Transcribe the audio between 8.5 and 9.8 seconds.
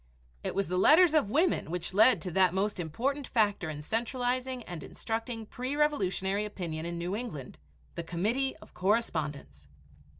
of Correspondence.